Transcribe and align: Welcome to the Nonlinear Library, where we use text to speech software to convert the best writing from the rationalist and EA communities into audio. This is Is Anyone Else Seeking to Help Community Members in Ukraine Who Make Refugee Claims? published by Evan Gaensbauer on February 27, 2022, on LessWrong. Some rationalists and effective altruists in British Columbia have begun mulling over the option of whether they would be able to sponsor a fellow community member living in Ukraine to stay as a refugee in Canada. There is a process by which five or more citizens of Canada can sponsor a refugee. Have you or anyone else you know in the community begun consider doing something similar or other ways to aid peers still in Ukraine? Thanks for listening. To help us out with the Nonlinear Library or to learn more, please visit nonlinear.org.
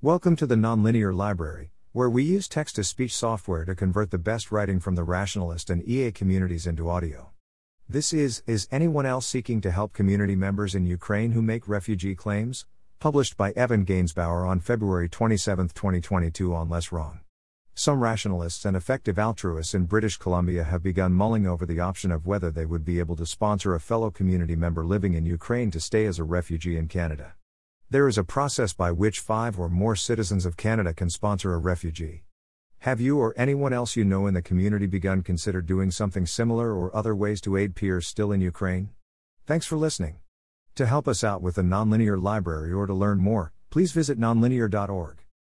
Welcome 0.00 0.36
to 0.36 0.46
the 0.46 0.54
Nonlinear 0.54 1.12
Library, 1.12 1.72
where 1.90 2.08
we 2.08 2.22
use 2.22 2.46
text 2.46 2.76
to 2.76 2.84
speech 2.84 3.12
software 3.16 3.64
to 3.64 3.74
convert 3.74 4.12
the 4.12 4.16
best 4.16 4.52
writing 4.52 4.78
from 4.78 4.94
the 4.94 5.02
rationalist 5.02 5.70
and 5.70 5.82
EA 5.88 6.12
communities 6.12 6.68
into 6.68 6.88
audio. 6.88 7.30
This 7.88 8.12
is 8.12 8.44
Is 8.46 8.68
Anyone 8.70 9.06
Else 9.06 9.26
Seeking 9.26 9.60
to 9.62 9.72
Help 9.72 9.92
Community 9.92 10.36
Members 10.36 10.76
in 10.76 10.86
Ukraine 10.86 11.32
Who 11.32 11.42
Make 11.42 11.66
Refugee 11.66 12.14
Claims? 12.14 12.64
published 13.00 13.36
by 13.36 13.50
Evan 13.56 13.84
Gaensbauer 13.84 14.46
on 14.46 14.60
February 14.60 15.08
27, 15.08 15.70
2022, 15.70 16.54
on 16.54 16.68
LessWrong. 16.68 17.18
Some 17.74 18.00
rationalists 18.00 18.64
and 18.64 18.76
effective 18.76 19.18
altruists 19.18 19.74
in 19.74 19.86
British 19.86 20.16
Columbia 20.16 20.62
have 20.62 20.80
begun 20.84 21.12
mulling 21.12 21.44
over 21.44 21.66
the 21.66 21.80
option 21.80 22.12
of 22.12 22.24
whether 22.24 22.52
they 22.52 22.66
would 22.66 22.84
be 22.84 23.00
able 23.00 23.16
to 23.16 23.26
sponsor 23.26 23.74
a 23.74 23.80
fellow 23.80 24.12
community 24.12 24.54
member 24.54 24.86
living 24.86 25.14
in 25.14 25.26
Ukraine 25.26 25.72
to 25.72 25.80
stay 25.80 26.06
as 26.06 26.20
a 26.20 26.24
refugee 26.24 26.76
in 26.76 26.86
Canada. 26.86 27.34
There 27.90 28.06
is 28.06 28.18
a 28.18 28.24
process 28.24 28.74
by 28.74 28.92
which 28.92 29.18
five 29.18 29.58
or 29.58 29.70
more 29.70 29.96
citizens 29.96 30.44
of 30.44 30.58
Canada 30.58 30.92
can 30.92 31.08
sponsor 31.08 31.54
a 31.54 31.58
refugee. 31.58 32.22
Have 32.80 33.00
you 33.00 33.18
or 33.18 33.32
anyone 33.34 33.72
else 33.72 33.96
you 33.96 34.04
know 34.04 34.26
in 34.26 34.34
the 34.34 34.42
community 34.42 34.84
begun 34.84 35.22
consider 35.22 35.62
doing 35.62 35.90
something 35.90 36.26
similar 36.26 36.74
or 36.74 36.94
other 36.94 37.16
ways 37.16 37.40
to 37.40 37.56
aid 37.56 37.74
peers 37.74 38.06
still 38.06 38.30
in 38.30 38.42
Ukraine? 38.42 38.90
Thanks 39.46 39.64
for 39.64 39.78
listening. 39.78 40.18
To 40.74 40.84
help 40.84 41.08
us 41.08 41.24
out 41.24 41.40
with 41.40 41.54
the 41.54 41.62
Nonlinear 41.62 42.22
Library 42.22 42.74
or 42.74 42.86
to 42.86 42.92
learn 42.92 43.20
more, 43.20 43.54
please 43.70 43.92
visit 43.92 44.20
nonlinear.org. 44.20 45.24